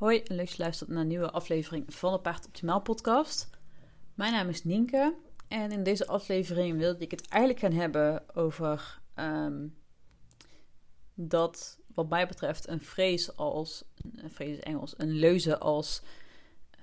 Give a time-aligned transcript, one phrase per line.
[0.00, 3.50] Hoi leuk dat je luistert naar een nieuwe aflevering van de Paard Optimaal podcast.
[4.14, 5.14] Mijn naam is Nienke
[5.48, 9.66] en in deze aflevering wilde ik het eigenlijk gaan hebben over ehm,
[11.14, 13.84] dat wat mij betreft een vrees als,
[14.14, 16.02] een vrees is Engels, een leuze als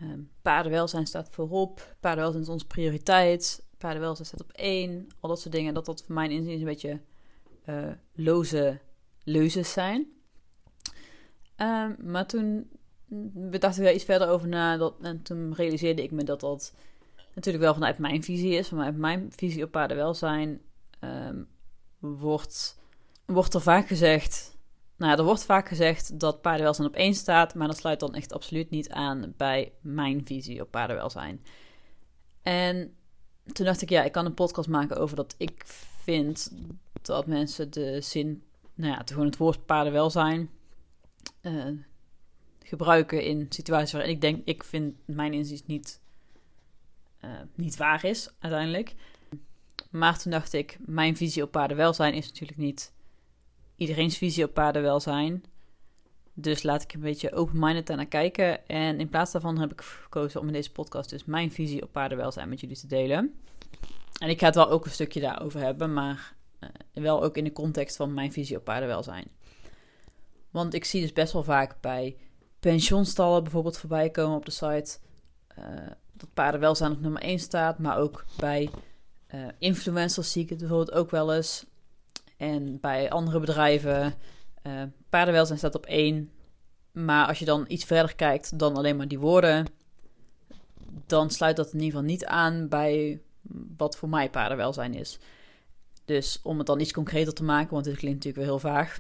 [0.02, 5.54] um, paardenwelzijn staat voorop, paardenwelzijn is onze prioriteit, paardenwelzijn staat op één, al dat soort
[5.54, 7.02] dingen, dat dat voor mijn inzien een beetje
[7.66, 8.80] uh, loze
[9.24, 10.08] leuzes zijn.
[11.58, 12.70] Um, maar toen
[13.34, 14.78] bedacht ik daar iets verder over na.
[14.78, 16.74] Dat, en toen realiseerde ik me dat dat
[17.34, 18.68] natuurlijk wel vanuit mijn visie is.
[18.68, 20.62] Vanuit mijn visie op paardenwelzijn
[21.02, 21.48] um,
[22.00, 22.80] wordt,
[23.26, 24.56] wordt er vaak gezegd...
[24.98, 27.56] Nou ja, er wordt vaak gezegd dat paardenwelzijn op één staat...
[27.56, 31.44] maar dat sluit dan echt absoluut niet aan bij mijn visie op paardenwelzijn.
[32.42, 32.96] En
[33.54, 35.64] toen dacht ik, ja, ik kan een podcast maken over dat ik
[36.02, 36.52] vind
[37.02, 38.44] dat mensen de zin...
[38.74, 40.50] Nou ja, gewoon het woord paardenwelzijn...
[41.42, 41.66] Uh,
[42.68, 46.02] gebruiken in situaties waarin ik denk, ik vind mijn inzicht niet,
[47.26, 48.96] uh, niet waar is uiteindelijk.
[49.90, 52.94] Maar toen dacht ik, mijn visie op paardenwelzijn is natuurlijk niet
[53.76, 55.44] iedereen's visie op paardenwelzijn.
[56.34, 58.68] Dus laat ik een beetje open-minded naar kijken.
[58.68, 61.92] En in plaats daarvan heb ik gekozen om in deze podcast dus mijn visie op
[61.92, 63.40] paardenwelzijn met jullie te delen.
[64.20, 67.44] En ik ga het wel ook een stukje daarover hebben, maar uh, wel ook in
[67.44, 69.28] de context van mijn visie op paardenwelzijn.
[70.50, 72.18] Want ik zie dus best wel vaak bij
[72.60, 74.98] pensioenstallen bijvoorbeeld voorbij komen op de site.
[75.60, 75.66] Uh,
[76.14, 77.80] dat paardenwelzijn op nummer 1 staat.
[77.80, 78.70] Maar ook bij
[79.34, 81.66] uh, influencers zie ik het bijvoorbeeld ook wel eens.
[82.38, 84.14] En bij andere bedrijven.
[84.64, 86.32] Uh, paardenwelzijn staat op 1.
[86.92, 89.66] Maar als je dan iets verder kijkt dan alleen maar die woorden.
[91.06, 93.22] Dan sluit dat in ieder geval niet aan bij
[93.78, 95.20] wat voor mij paardenwelzijn is.
[96.06, 99.00] Dus om het dan iets concreter te maken, want dit klinkt natuurlijk wel heel vaag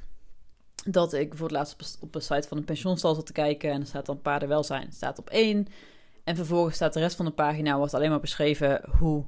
[0.89, 3.81] dat ik voor het laatst op een site van een pensioenstal zat te kijken en
[3.81, 5.67] er staat dan paardenwelzijn, staat op één.
[6.23, 9.25] En vervolgens staat de rest van de pagina wordt alleen maar beschreven hoe,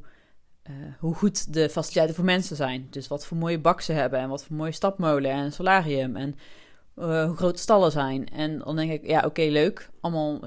[0.69, 2.87] uh, hoe goed de faciliteiten voor mensen zijn.
[2.89, 6.35] Dus wat voor mooie bak ze hebben en wat voor mooie stapmolen en solarium en
[6.95, 8.29] uh, hoe groot de stallen zijn.
[8.29, 10.39] En dan denk ik, ja oké, leuk, allemaal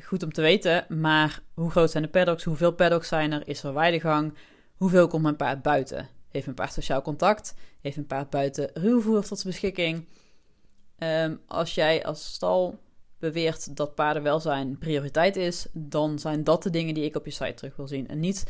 [0.00, 3.62] goed om te weten, maar hoe groot zijn de paddocks, hoeveel paddocks zijn er, is
[3.62, 4.34] er weidegang,
[4.76, 6.08] hoeveel komt mijn paard buiten?
[6.32, 7.54] Heeft een paard sociaal contact?
[7.80, 10.06] Heeft een paard buiten ruwvoer tot zijn beschikking?
[10.98, 12.78] Um, als jij als stal
[13.18, 17.54] beweert dat paardenwelzijn prioriteit is, dan zijn dat de dingen die ik op je site
[17.54, 18.08] terug wil zien.
[18.08, 18.44] En niet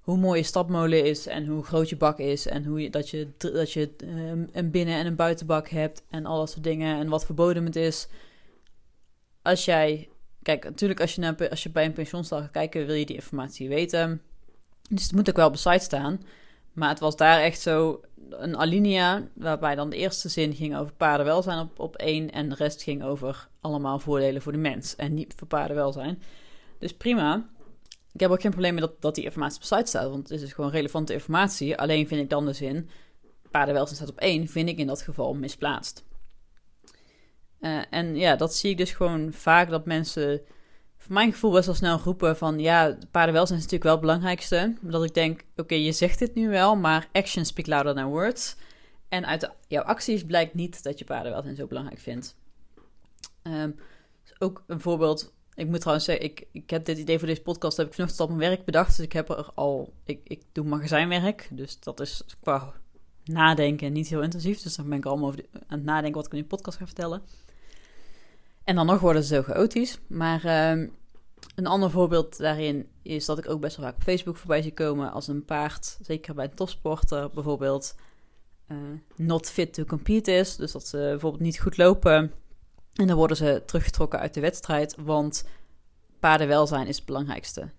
[0.00, 3.10] hoe mooi je stapmolen is en hoe groot je bak is en hoe je, dat
[3.10, 6.98] je, dat je um, een binnen- en een buitenbak hebt en al dat soort dingen
[6.98, 8.08] en wat verboden het is.
[9.42, 10.08] Als jij,
[10.42, 13.16] kijk, natuurlijk als je, naar, als je bij een pensioenstal gaat kijken, wil je die
[13.16, 14.22] informatie weten.
[14.90, 16.20] Dus het moet ook wel op de site staan.
[16.72, 18.00] Maar het was daar echt zo
[18.30, 22.54] een alinea, waarbij dan de eerste zin ging over paardenwelzijn op, op één en de
[22.54, 26.22] rest ging over allemaal voordelen voor de mens en niet voor paardenwelzijn.
[26.78, 27.50] Dus prima.
[28.12, 30.42] Ik heb ook geen probleem met dat, dat die informatie op site staat, want het
[30.42, 31.76] is gewoon relevante informatie.
[31.76, 32.88] Alleen vind ik dan de zin,
[33.50, 36.04] paardenwelzijn staat op één, vind ik in dat geval misplaatst.
[37.60, 40.40] Uh, en ja, dat zie ik dus gewoon vaak dat mensen
[41.02, 44.74] voor mijn gevoel best wel snel roepen van ja, paardenwelzijn is natuurlijk wel het belangrijkste.
[44.80, 48.56] Dat ik denk, oké, je zegt dit nu wel, maar actions speak louder than words.
[49.08, 52.36] En uit jouw acties blijkt niet dat je paardenwelzijn zo belangrijk vindt.
[53.42, 53.74] Um,
[54.38, 55.32] ook een voorbeeld.
[55.54, 58.20] Ik moet trouwens zeggen, ik, ik heb dit idee voor deze podcast heb ik vanochtend
[58.20, 58.96] op mijn werk bedacht.
[58.96, 61.48] Dus ik heb er al, ik, ik doe magazijnwerk.
[61.50, 62.72] Dus dat is qua
[63.24, 64.62] nadenken niet heel intensief.
[64.62, 66.86] Dus dan ben ik allemaal over aan het nadenken wat ik in de podcast ga
[66.86, 67.22] vertellen.
[68.64, 69.98] En dan nog worden ze chaotisch.
[70.06, 70.88] Maar uh,
[71.54, 74.74] een ander voorbeeld daarin is dat ik ook best wel vaak op Facebook voorbij zie
[74.74, 77.94] komen als een paard, zeker bij een topsporter bijvoorbeeld,
[78.68, 78.78] uh,
[79.16, 80.56] not fit to compete is.
[80.56, 82.32] Dus dat ze bijvoorbeeld niet goed lopen.
[82.92, 85.44] En dan worden ze teruggetrokken uit de wedstrijd, want
[86.20, 87.70] paardenwelzijn is het belangrijkste.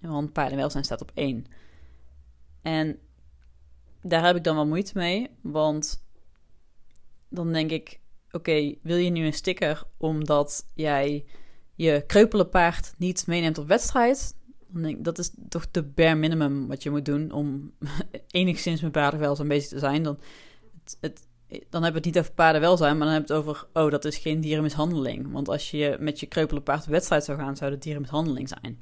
[0.00, 1.46] Want paardenwelzijn staat op één.
[2.62, 2.98] En
[4.02, 6.06] daar heb ik dan wel moeite mee, want
[7.28, 8.00] dan denk ik,
[8.38, 11.24] oké, wil je nu een sticker omdat jij
[11.74, 14.36] je kreupele paard niet meeneemt op wedstrijd?
[14.68, 17.72] Dan denk ik, dat is toch de bare minimum wat je moet doen om
[18.30, 20.02] enigszins met paardenwelzijn bezig te zijn.
[20.02, 20.18] Dan,
[21.00, 23.90] het, dan hebben we het niet over paardenwelzijn, maar dan hebben we het over, oh,
[23.90, 25.32] dat is geen dierenmishandeling.
[25.32, 28.78] Want als je met je kreupele paard op wedstrijd zou gaan, zou dat dierenmishandeling zijn.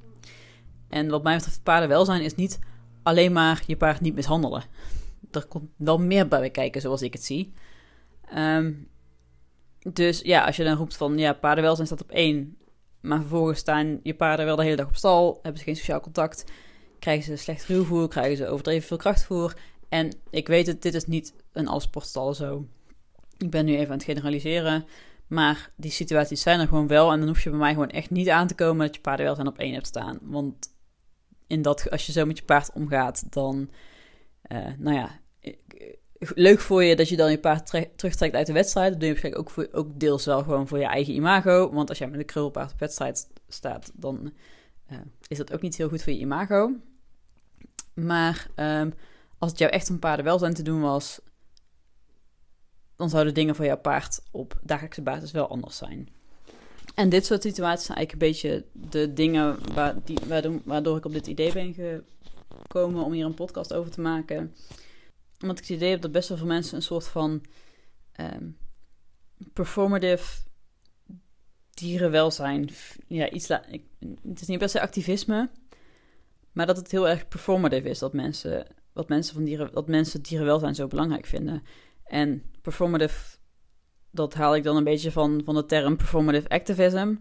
[0.88, 2.58] En wat mij betreft, paardenwelzijn is niet
[3.02, 4.64] alleen maar je paard niet mishandelen.
[5.30, 7.52] Er komt wel meer bij kijken, zoals ik het zie.
[8.36, 8.88] Um,
[9.92, 12.58] dus ja, als je dan roept van ja, paardenwelzijn staat op één,
[13.00, 16.00] maar vervolgens staan je paarden wel de hele dag op stal, hebben ze geen sociaal
[16.00, 16.44] contact,
[16.98, 19.56] krijgen ze slecht ruwvoer, krijgen ze overdreven veel krachtvoer.
[19.88, 22.66] En ik weet het, dit is niet een alle sportstallen zo.
[23.36, 24.84] Ik ben nu even aan het generaliseren,
[25.26, 27.12] Maar die situaties zijn er gewoon wel.
[27.12, 29.46] En dan hoef je bij mij gewoon echt niet aan te komen dat je paardenwelzijn
[29.46, 30.18] op één hebt staan.
[30.22, 30.74] Want
[31.46, 33.70] in dat, als je zo met je paard omgaat, dan,
[34.48, 35.20] uh, nou ja,
[36.18, 37.66] leuk voor je dat je dan je paard
[37.96, 38.90] terugtrekt uit de wedstrijd.
[38.90, 41.72] Dat doe je waarschijnlijk ook, voor, ook deels wel gewoon voor je eigen imago.
[41.72, 44.32] Want als jij met een krulpaard op wedstrijd staat, dan
[44.90, 44.98] uh,
[45.28, 46.72] is dat ook niet heel goed voor je imago.
[47.94, 48.94] Maar um,
[49.38, 51.20] als het jou echt om paardenwelzijn te doen was,
[52.96, 56.08] dan zouden dingen voor jouw paard op dagelijkse basis wel anders zijn.
[56.94, 60.18] En dit soort situaties zijn eigenlijk een beetje de dingen waar die,
[60.64, 64.54] waardoor ik op dit idee ben gekomen om hier een podcast over te maken.
[65.40, 67.44] Omdat ik het idee heb dat best wel veel mensen een soort van
[68.20, 68.56] um,
[69.52, 70.42] performative
[71.70, 72.68] dierenwelzijn.
[73.06, 73.84] Ja, iets ik,
[74.22, 75.50] het is niet per se activisme,
[76.52, 80.22] maar dat het heel erg performative is dat mensen, wat mensen van dieren, dat mensen
[80.22, 81.62] dierenwelzijn zo belangrijk vinden.
[82.04, 83.36] En performative,
[84.10, 87.14] dat haal ik dan een beetje van, van de term performative activism.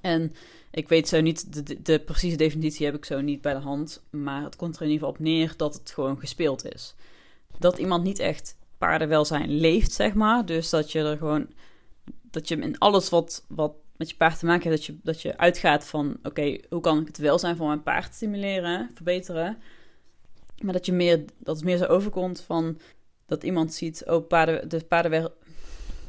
[0.00, 0.32] En
[0.72, 4.02] ik weet zo niet, de, de, precieze definitie heb ik zo niet bij de hand.
[4.10, 6.94] Maar het komt er in ieder geval op neer dat het gewoon gespeeld is.
[7.58, 10.46] Dat iemand niet echt paardenwelzijn leeft, zeg maar.
[10.46, 11.46] Dus dat je er gewoon,
[12.22, 15.22] dat je in alles wat, wat met je paard te maken heeft, dat je, dat
[15.22, 19.58] je uitgaat van: oké, hoe kan ik het welzijn van mijn paard stimuleren, verbeteren?
[20.62, 22.78] Maar dat je meer, dat het meer zo overkomt van
[23.26, 25.32] dat iemand ziet, oh, paarden, de paardenwereld,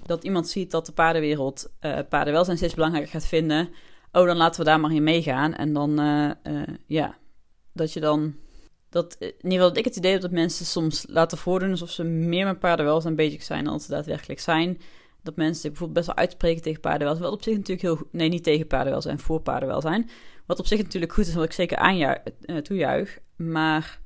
[0.06, 3.69] dat iemand ziet dat de paardenwereld uh, paardenwelzijn steeds belangrijker gaat vinden.
[4.15, 5.54] Oh, dan laten we daar maar in meegaan.
[5.54, 7.18] En dan, uh, uh, ja,
[7.74, 8.36] dat je dan,
[8.89, 11.89] dat, in ieder geval dat ik het idee heb dat mensen soms laten voordoen alsof
[11.89, 14.81] ze meer met paardenwelzijn bezig zijn dan ze daadwerkelijk zijn.
[15.24, 17.30] Dat mensen zich bijvoorbeeld best wel uitspreken tegen paardenwelzijn.
[17.30, 20.10] Wat op zich natuurlijk heel goed, nee, niet tegen paardenwelzijn, voor paardenwelzijn.
[20.45, 22.18] Wat op zich natuurlijk goed is, wat ik zeker aan
[22.63, 23.19] toejuich.
[23.36, 24.01] Maar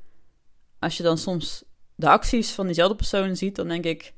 [0.80, 1.64] als je dan soms
[1.96, 4.14] de acties van diezelfde persoon ziet, dan denk ik: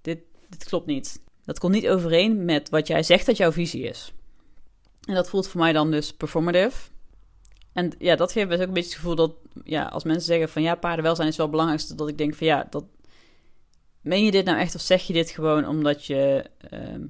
[0.00, 0.18] dit,
[0.48, 1.22] dit klopt niet.
[1.44, 4.12] Dat komt niet overeen met wat jij zegt dat jouw visie is.
[5.06, 6.90] En dat voelt voor mij dan dus performative.
[7.72, 9.32] En ja, dat geeft me ook een beetje het gevoel dat,
[9.64, 12.46] ja, als mensen zeggen van ja, paardenwelzijn is wel het belangrijkste, dat ik denk van
[12.46, 12.84] ja, dat.
[14.00, 17.04] Meen je dit nou echt of zeg je dit gewoon omdat je uh,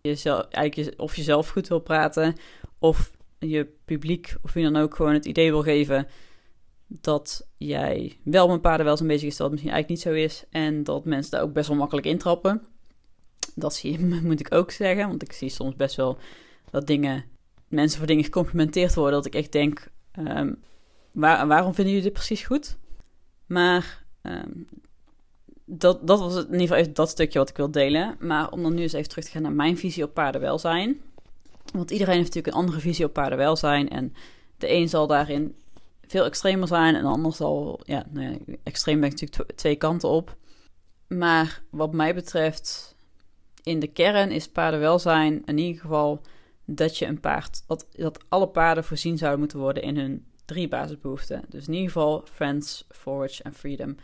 [0.00, 2.36] jezelf, eigenlijk of jezelf goed wil praten,
[2.78, 6.06] of je publiek of wie dan ook gewoon het idee wil geven
[6.86, 10.22] dat jij wel met paarden wel zo'n bezig is, dat het misschien eigenlijk niet zo
[10.22, 10.44] is.
[10.50, 12.62] En dat mensen daar ook best wel makkelijk intrappen.
[13.54, 15.08] Dat zie je, moet ik ook zeggen.
[15.08, 16.18] Want ik zie soms best wel
[16.70, 17.24] dat dingen,
[17.68, 19.14] mensen voor dingen gecomplimenteerd worden.
[19.14, 19.88] Dat ik echt denk,
[21.12, 22.76] waar, waarom vinden jullie dit precies goed?
[23.46, 24.68] Maar um,
[25.64, 28.16] dat, dat was in ieder geval even dat stukje wat ik wil delen.
[28.18, 31.00] Maar om dan nu eens even terug te gaan naar mijn visie op paardenwelzijn.
[31.72, 33.88] Want iedereen heeft natuurlijk een andere visie op paardenwelzijn.
[33.88, 34.14] En
[34.58, 35.56] de een zal daarin
[36.06, 36.94] veel extremer zijn.
[36.94, 40.36] En anders al, ja, nou ja, extreem ben ik natuurlijk twee kanten op.
[41.08, 42.94] Maar wat mij betreft,
[43.62, 46.20] in de kern is paardenwelzijn in ieder geval
[46.66, 50.68] dat je een paard, dat, dat alle paarden voorzien zouden moeten worden in hun drie
[50.68, 51.44] basisbehoeften.
[51.48, 53.96] Dus in ieder geval friends, forage en freedom.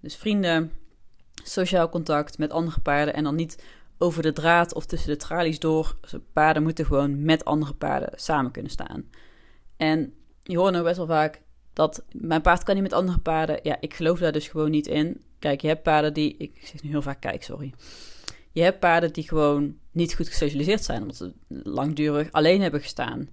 [0.00, 0.72] Dus vrienden,
[1.42, 3.64] sociaal contact met andere paarden en dan niet
[3.98, 5.96] over de draad of tussen de tralies door.
[6.00, 9.04] Dus paarden moeten gewoon met andere paarden samen kunnen staan.
[9.76, 11.42] En je hoort nou best wel vaak
[11.72, 13.60] dat mijn paard kan niet met andere paarden.
[13.62, 15.22] Ja, ik geloof daar dus gewoon niet in.
[15.38, 16.36] Kijk, je hebt paarden die.
[16.36, 17.74] Ik zeg nu heel vaak kijk, sorry.
[18.52, 23.28] Je hebt paarden die gewoon niet goed gesocialiseerd zijn, omdat ze langdurig alleen hebben gestaan.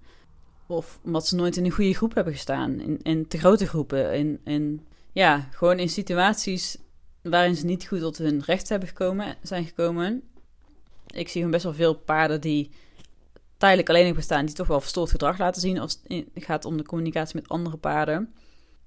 [0.68, 2.80] Of omdat ze nooit in een goede groep hebben gestaan.
[2.80, 4.14] In, in te grote groepen.
[4.14, 6.78] In, in, ja, gewoon in situaties
[7.22, 10.24] waarin ze niet goed tot hun recht hebben gekomen, zijn gekomen.
[11.08, 12.72] Ik zie gewoon best wel veel paarden die
[13.58, 16.84] tijdelijk alleen bestaan, die toch wel verstoord gedrag laten zien als het gaat om de
[16.84, 18.34] communicatie met andere paarden.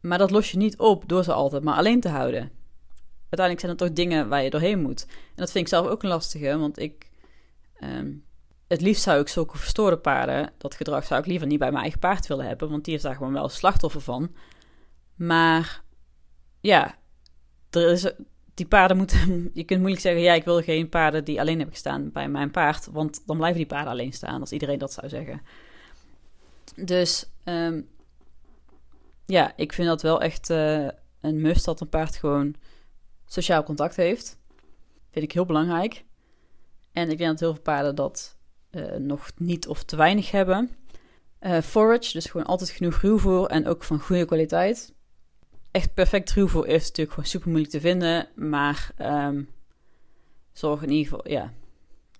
[0.00, 2.50] Maar dat los je niet op door ze altijd maar alleen te houden.
[3.30, 5.06] Uiteindelijk zijn er toch dingen waar je doorheen moet.
[5.08, 7.10] En dat vind ik zelf ook een lastige, want ik.
[7.82, 8.24] Um,
[8.68, 11.82] het liefst zou ik zulke verstoorde paarden, dat gedrag zou ik liever niet bij mijn
[11.82, 14.34] eigen paard willen hebben, want die is daar gewoon wel slachtoffer van.
[15.14, 15.82] Maar
[16.60, 16.98] ja,
[17.70, 18.12] er is,
[18.54, 19.50] die paarden moeten.
[19.54, 22.50] Je kunt moeilijk zeggen: ja, ik wil geen paarden die alleen hebben gestaan bij mijn
[22.50, 22.88] paard.
[22.90, 25.42] Want dan blijven die paarden alleen staan, als iedereen dat zou zeggen.
[26.74, 27.88] Dus um,
[29.26, 30.88] ja, ik vind dat wel echt uh,
[31.20, 32.54] een must dat een paard gewoon
[33.32, 34.38] sociaal contact heeft.
[35.10, 36.04] Vind ik heel belangrijk.
[36.92, 38.36] En ik denk dat heel veel paarden dat
[38.70, 40.70] uh, nog niet of te weinig hebben.
[41.40, 44.92] Uh, forage, dus gewoon altijd genoeg ruwvoer en ook van goede kwaliteit
[45.70, 48.28] echt perfect ruwvoer is natuurlijk gewoon super moeilijk te vinden.
[48.34, 49.48] Maar um,
[50.52, 51.52] zorg in ieder geval, ja,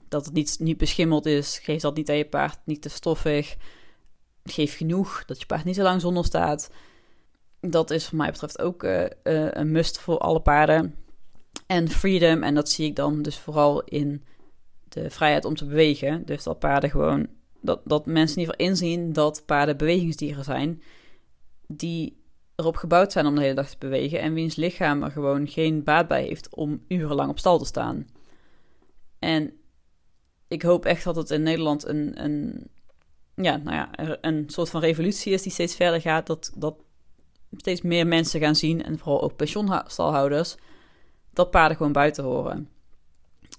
[0.09, 1.59] dat het niet, niet beschimmeld is.
[1.59, 3.57] Geef dat niet aan je paard, niet te stoffig.
[4.45, 6.71] Geef genoeg, dat je paard niet zo lang zonder staat.
[7.61, 9.09] Dat is voor mij betreft ook uh, uh,
[9.51, 10.95] een must voor alle paarden.
[11.67, 14.25] En freedom, en dat zie ik dan dus vooral in
[14.89, 16.27] de vrijheid om te bewegen.
[16.27, 17.29] Dus dat paarden gewoon,
[17.61, 20.83] dat, dat mensen in ieder geval inzien dat paarden bewegingsdieren zijn.
[21.67, 22.23] Die
[22.57, 24.21] erop gebouwd zijn om de hele dag te bewegen.
[24.21, 28.07] En wiens lichaam er gewoon geen baat bij heeft om urenlang op stal te staan.
[29.19, 29.53] En
[30.49, 32.69] ik hoop echt dat het in Nederland een, een,
[33.35, 36.27] ja, nou ja, een soort van revolutie is die steeds verder gaat.
[36.27, 36.75] Dat, dat
[37.57, 40.57] steeds meer mensen gaan zien, en vooral ook pensioenstalhouders,
[41.33, 42.69] dat paarden gewoon buiten horen.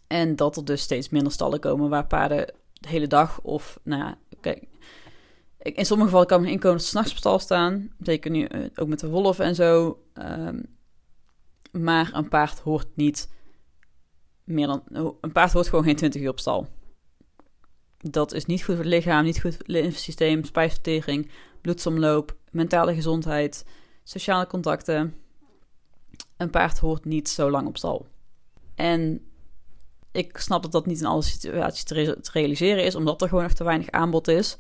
[0.08, 4.04] En dat er dus steeds minder stallen komen waar paarden de hele dag of, nou
[4.04, 4.64] ja, kijk,
[5.58, 7.90] in sommige gevallen kan mijn inkomen s'nachts op stal staan.
[8.00, 10.00] Zeker nu eh, ook met de wolf en zo.
[10.14, 10.66] Um,
[11.72, 13.30] maar een paard hoort niet
[14.44, 14.84] meer dan.
[15.22, 16.68] Een paard hoort gewoon geen 20 uur op stal.
[17.98, 21.32] Dat is niet goed voor het lichaam, niet goed voor het spijsvertering,
[21.62, 23.66] bloedsomloop, mentale gezondheid,
[24.04, 25.16] sociale contacten.
[26.38, 28.08] Een paard hoort niet zo lang op stal.
[28.76, 29.26] En
[30.12, 33.54] ik snap dat dat niet in alle situaties te, realiseren is, omdat er gewoon nog
[33.54, 34.56] te weinig aanbod is.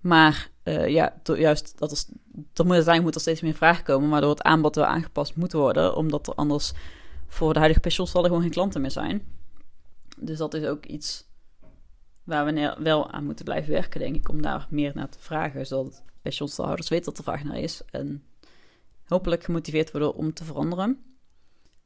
[0.00, 4.10] Maar uh, ja, juist dat is, er moet uiteindelijk moet er steeds meer vraag komen,
[4.10, 6.72] waardoor het aanbod wel aangepast moet worden, omdat er anders
[7.26, 9.26] voor de huidige pensioenstallen gewoon geen klanten meer zijn.
[10.18, 11.24] Dus dat is ook iets
[12.24, 15.66] waar we wel aan moeten blijven werken, denk ik, om daar meer naar te vragen,
[15.66, 18.24] zodat pensioenstalhouders weten dat er vraag naar is en
[19.12, 20.98] hopelijk gemotiveerd worden om te veranderen.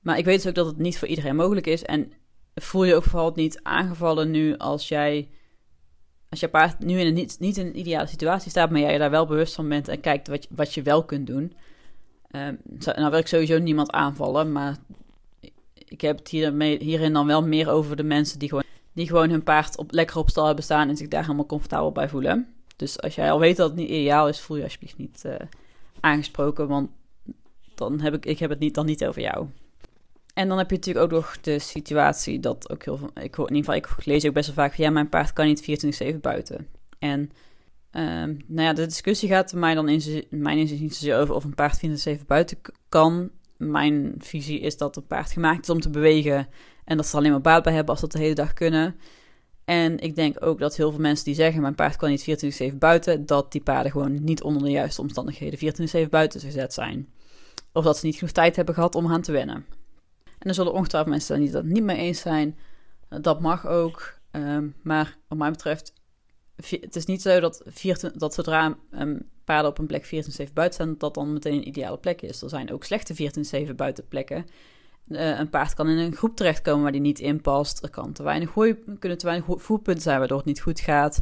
[0.00, 2.12] Maar ik weet dus ook dat het niet voor iedereen mogelijk is en
[2.54, 5.28] voel je ook vooral niet aangevallen nu als jij
[6.28, 8.98] als je paard nu in een, niet, niet in een ideale situatie staat, maar jij
[8.98, 11.52] daar wel bewust van bent en kijkt wat je, wat je wel kunt doen.
[12.30, 14.76] Um, nou wil ik sowieso niemand aanvallen, maar
[15.74, 19.30] ik heb het hiermee, hierin dan wel meer over de mensen die gewoon, die gewoon
[19.30, 22.54] hun paard op, lekker op stal hebben staan en zich daar helemaal comfortabel bij voelen.
[22.76, 25.34] Dus als jij al weet dat het niet ideaal is, voel je alsjeblieft niet uh,
[26.00, 26.90] aangesproken, want
[27.78, 29.46] dan heb ik, ik heb het niet, dan niet over jou.
[30.34, 33.10] En dan heb je natuurlijk ook nog de situatie dat ook heel veel.
[33.22, 35.46] Ik hoor in ieder geval, ik lees ook best wel vaak ja, mijn paard kan
[35.46, 36.66] niet 24-7 buiten.
[36.98, 37.20] En
[37.92, 41.44] um, nou ja, de discussie gaat mij dan in mijn inzicht niet zozeer over of
[41.44, 41.80] een paard
[42.18, 43.30] 24-7 buiten kan.
[43.56, 46.48] Mijn visie is dat een paard gemaakt is om te bewegen.
[46.84, 48.96] En dat ze er alleen maar baat bij hebben als dat de hele dag kunnen.
[49.64, 52.76] En ik denk ook dat heel veel mensen die zeggen: Mijn paard kan niet 24-7
[52.78, 55.74] buiten, dat die paarden gewoon niet onder de juiste omstandigheden
[56.06, 57.08] 24-7 buiten gezet zijn.
[57.76, 59.66] Of dat ze niet genoeg tijd hebben gehad om aan te wennen.
[60.38, 62.58] En er zullen ongetwijfeld mensen zijn die dat niet mee eens zijn.
[63.08, 64.18] Dat mag ook.
[64.30, 65.92] Um, maar wat mij betreft,
[66.56, 70.08] het is niet zo dat, 24, dat zodra um, paarden op een plek 14-7
[70.52, 72.42] buiten staan, dat dan meteen een ideale plek is.
[72.42, 73.30] Er zijn ook slechte
[73.70, 74.46] 14-7 buitenplekken.
[75.08, 77.82] Uh, een paard kan in een groep terechtkomen waar die niet in past.
[77.82, 78.52] Er kan te weinig
[78.98, 81.20] kunnen te weinig voerpunten zijn waardoor het niet goed gaat.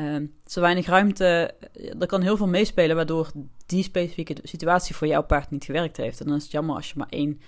[0.00, 1.54] Um, te weinig ruimte.
[1.98, 3.32] Er kan heel veel meespelen waardoor
[3.66, 6.20] die specifieke situatie voor jouw paard niet gewerkt heeft.
[6.20, 7.40] En dan is het jammer als je maar één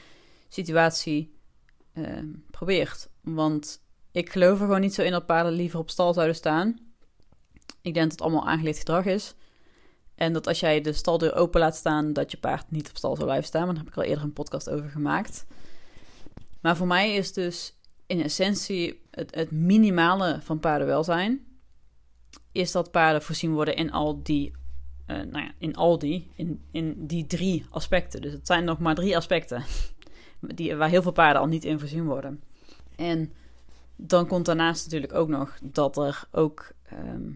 [0.48, 1.34] situatie
[1.94, 2.18] uh,
[2.50, 3.08] probeert.
[3.20, 3.80] Want
[4.12, 6.78] ik geloof er gewoon niet zo in dat paarden liever op stal zouden staan.
[7.82, 9.34] Ik denk dat het allemaal aangeleerd gedrag is.
[10.14, 13.14] En dat als jij de staldeur open laat staan, dat je paard niet op stal
[13.14, 13.64] zou blijven staan.
[13.64, 15.46] Maar daar heb ik al eerder een podcast over gemaakt.
[16.60, 21.46] Maar voor mij is dus in essentie het, het minimale van paardenwelzijn...
[22.52, 24.52] is dat paarden voorzien worden in al die...
[25.06, 28.20] Uh, nou ja, in al die, in, in die drie aspecten.
[28.20, 29.64] Dus het zijn nog maar drie aspecten
[30.40, 32.42] die, waar heel veel paarden al niet in voorzien worden.
[32.96, 33.32] En
[33.96, 36.72] dan komt daarnaast natuurlijk ook nog dat er ook.
[36.82, 37.30] Ehm,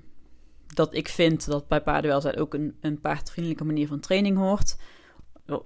[0.75, 4.76] dat ik vind dat bij paardenwelzijn ook een, een paardvriendelijke manier van training hoort.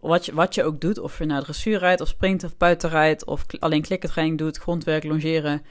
[0.01, 3.25] Wat je, wat je ook doet, of je naar dressuur rijdt, of springt of buitenrijdt,
[3.25, 5.63] of alleen klikkertraining doet, grondwerk, longeren,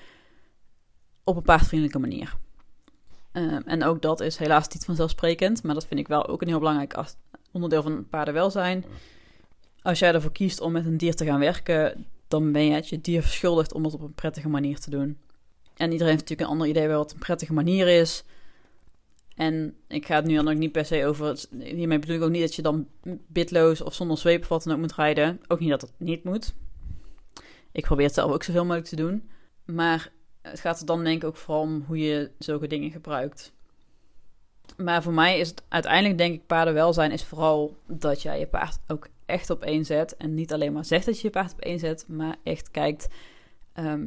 [1.23, 2.37] op een paardvriendelijke manier.
[3.35, 6.47] Ehm, en ook dat is helaas niet vanzelfsprekend, maar dat vind ik wel ook een
[6.47, 7.03] heel belangrijk
[7.51, 8.85] onderdeel van paardenwelzijn
[9.85, 12.89] als jij ervoor kiest om met een dier te gaan werken, dan ben je het
[12.89, 15.17] je dier verschuldigd om het op een prettige manier te doen.
[15.75, 18.23] En iedereen heeft natuurlijk een ander idee wat een prettige manier is.
[19.35, 21.45] En ik ga het nu dan ook niet per se over.
[21.59, 22.87] Hiermee bedoel ik ook niet dat je dan
[23.27, 25.39] bitloos of zonder zweep of wat dan ook moet rijden.
[25.47, 26.53] Ook niet dat het niet moet.
[27.71, 29.29] Ik probeer het zelf ook zoveel mogelijk te doen.
[29.65, 30.11] Maar
[30.49, 33.53] het gaat er dan denk ik ook vooral om hoe je zulke dingen gebruikt.
[34.77, 38.79] Maar voor mij is het uiteindelijk denk ik paardenwelzijn is vooral dat jij je paard
[38.87, 40.17] ook echt op één zet.
[40.17, 43.07] En niet alleen maar zegt dat je je paard op één zet, maar echt kijkt...
[43.73, 44.05] Ehm,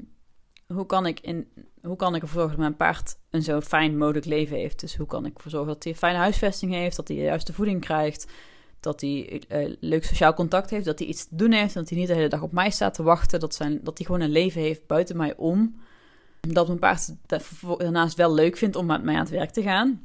[0.75, 1.49] hoe, kan ik in,
[1.83, 4.81] hoe kan ik ervoor zorgen dat mijn paard een zo fijn mogelijk leven heeft?
[4.81, 7.23] Dus hoe kan ik ervoor zorgen dat hij een fijne huisvesting heeft, dat hij de
[7.23, 8.27] juiste voeding krijgt,
[8.81, 11.99] dat hij uh, leuk sociaal contact heeft, dat hij iets te doen heeft, dat hij
[11.99, 14.31] niet de hele dag op mij staat te wachten, dat, zijn, dat hij gewoon een
[14.31, 15.81] leven heeft buiten mij om.
[16.41, 17.15] Dat mijn paard
[17.79, 20.03] daarnaast wel leuk vindt om met mij aan het werk te gaan,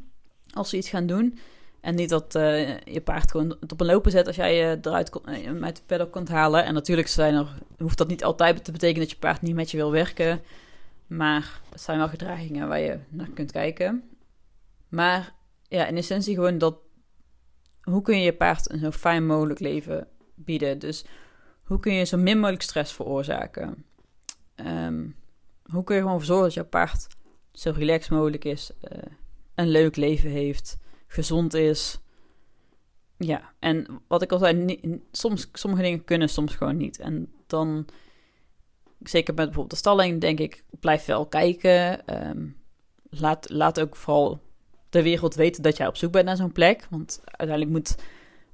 [0.54, 1.38] als ze iets gaan doen.
[1.82, 4.78] En niet dat uh, je paard gewoon het op een lopen zet als jij je
[4.82, 6.66] eruit uh, uit de paddock kunt halen.
[6.66, 7.48] En natuurlijk zijn er,
[7.78, 10.42] hoeft dat niet altijd te betekenen dat je paard niet met je wil werken.
[11.08, 14.04] Maar het zijn wel gedragingen waar je naar kunt kijken.
[14.90, 15.34] Maar
[15.68, 16.75] ja, in essentie gewoon dat...
[17.82, 20.80] Hoe kun je je paard een zo fijn mogelijk leven bieden?
[20.80, 21.06] Dus
[21.63, 23.86] hoe kun je zo min mogelijk stress veroorzaken?
[24.56, 25.06] Ehm,
[25.63, 27.08] hoe kun je gewoon zorgen dat je paard
[27.51, 28.98] zo relaxed mogelijk is, uh,
[29.55, 30.77] een leuk leven heeft,
[31.08, 32.00] gezond is.
[33.17, 37.00] Ja, en wat ik al zei, soms, sommige dingen kunnen soms gewoon niet.
[37.00, 37.86] En dan,
[39.00, 42.05] zeker met bijvoorbeeld de stalling, denk ik, blijf wel kijken.
[42.05, 42.48] Ehm,
[43.10, 44.41] laat, laat ook vooral
[44.89, 46.88] de wereld weten dat jij op zoek bent naar zo'n plek.
[46.89, 47.96] Want uiteindelijk moet,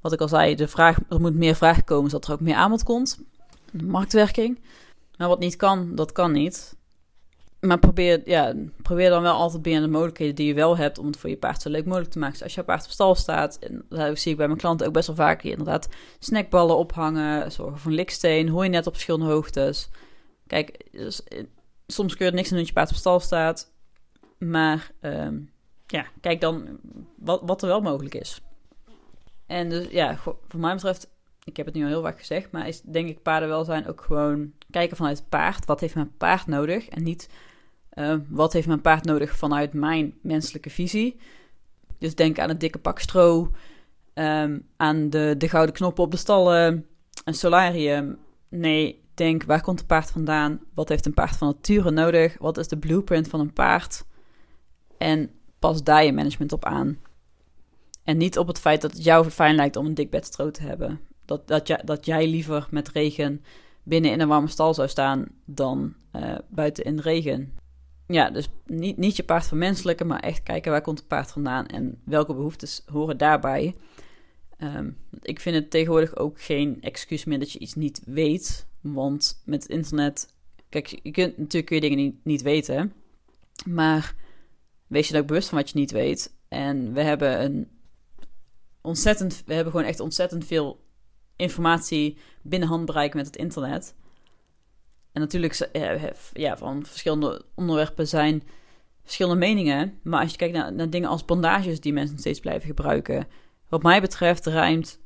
[0.02, 2.56] wat ik al zei, de vraag, er moet meer vraag komen, zodat er ook meer
[2.56, 3.20] aanbod komt.
[3.84, 4.60] Marktwerking.
[5.18, 6.78] Maar wat niet kan, dat kan niet.
[7.60, 11.06] Maar probeer, ja, probeer dan wel altijd binnen de mogelijkheden die je wel hebt om
[11.06, 12.34] het voor je paard zo leuk mogelijk te maken.
[12.34, 14.94] Dus als je paard op stal staat, en dat zie ik bij mijn klanten ook
[14.94, 15.90] best wel vaak, inderdaad
[16.20, 19.90] snackballen ophangen, zorgen voor een liksteen, hoor je net op verschillende hoogtes.
[20.48, 21.44] Kijk, dus, eh,
[21.88, 23.72] soms kun je niks aan dat je paard op stal staat,
[24.38, 25.40] maar ehm,
[25.88, 26.80] ja, kijk dan
[27.18, 28.42] wat, wat er wel mogelijk is.
[29.46, 31.10] En dus ja, voor mij betreft
[31.50, 34.52] ik heb het nu al heel vaak gezegd, maar is denk ik paardenwelzijn ook gewoon
[34.70, 35.66] kijken vanuit het paard.
[35.66, 36.90] Wat heeft mijn paard nodig?
[36.90, 37.30] En niet
[37.94, 41.20] uh, wat heeft mijn paard nodig vanuit mijn menselijke visie.
[41.98, 43.52] Dus denk aan het dikke pak stro,
[44.14, 46.86] um, aan de, de gouden knoppen op de stallen,
[47.26, 48.18] een solarium.
[48.50, 50.60] Nee, denk waar komt het paard vandaan?
[50.74, 52.38] Wat heeft een paard van nature nodig?
[52.38, 54.06] Wat is de blueprint van een paard?
[54.98, 56.98] En pas daar je management op aan.
[58.04, 60.62] En niet op het feit dat het jou fijn lijkt om een dik bedstro te
[60.62, 61.00] hebben.
[61.26, 63.44] Dat, dat, jij, dat jij liever met regen
[63.84, 67.54] binnen in een warme stal zou staan dan uh, buiten in de regen.
[68.12, 71.68] Ja, dus niet, niet je paard vermenselijken, maar echt kijken waar komt het paard vandaan
[71.68, 73.76] en welke behoeftes horen daarbij.
[74.58, 78.68] Um, ik vind het tegenwoordig ook geen excuus meer dat je iets niet weet.
[78.82, 80.34] Want met het internet,
[80.70, 82.94] kijk, je kunt natuurlijk kun je dingen niet, niet weten.
[83.66, 84.16] Maar
[84.88, 86.34] wees je er ook bewust van wat je niet weet.
[86.48, 87.68] En we hebben een
[88.82, 90.86] ontzettend, we hebben gewoon echt ontzettend veel
[91.36, 93.96] informatie binnen handbereik met het internet.
[95.12, 95.70] En natuurlijk,
[96.34, 98.44] ja, van verschillende onderwerpen zijn
[99.04, 100.00] verschillende meningen.
[100.04, 103.28] Maar als je kijkt naar, dingen als bandages die mensen steeds blijven gebruiken.
[103.70, 105.00] Wat mij betreft ruimt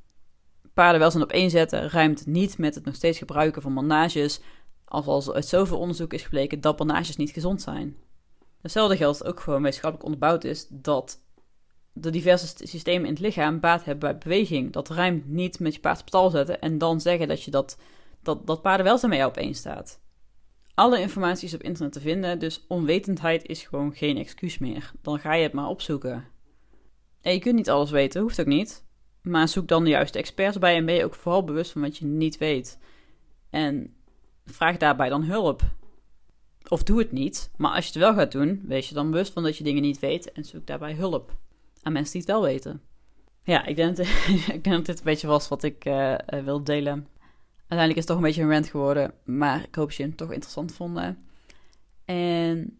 [0.73, 4.39] paardenwelzijn op één zetten, ruimt niet met het nog steeds gebruiken van bandages.
[4.85, 7.97] Als, als uit zoveel onderzoek is gebleken dat bandages niet gezond zijn.
[8.61, 11.21] Hetzelfde geldt ook gewoon wetenschappelijk onderbouwd is dat
[11.93, 14.71] de diverse systemen in het lichaam baat hebben bij beweging.
[14.71, 17.77] Dat ruimt niet met je paard op stal zetten en dan zeggen dat je dat,
[18.23, 20.01] dat, dat paardenwelzijn met jou opeens staat.
[20.73, 24.91] Alle informatie is op internet te vinden, dus onwetendheid is gewoon geen excuus meer.
[25.01, 26.25] Dan ga je het maar opzoeken.
[27.21, 28.85] En je kunt niet alles weten, hoeft ook niet.
[29.21, 31.97] Maar zoek dan de juiste experts bij en ben je ook vooral bewust van wat
[31.97, 32.79] je niet weet.
[33.49, 33.95] En
[34.45, 35.61] vraag daarbij dan hulp.
[36.67, 39.33] Of doe het niet, maar als je het wel gaat doen, wees je dan bewust
[39.33, 41.35] van dat je dingen niet weet en zoek daarbij hulp
[41.81, 42.81] aan mensen die het wel weten.
[43.43, 44.05] Ja, ik denk, dat,
[44.53, 47.07] ik dit een beetje was wat ik uh, wil delen.
[47.73, 50.17] Uiteindelijk is het toch een beetje een rant geworden, maar ik hoop dat je het
[50.17, 51.17] toch interessant vonden.
[52.05, 52.77] En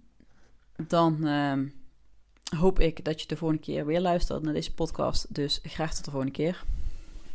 [0.88, 1.54] dan uh,
[2.60, 5.36] hoop ik dat je de volgende keer weer luistert naar deze podcast.
[5.36, 6.64] Dus graag tot de volgende keer.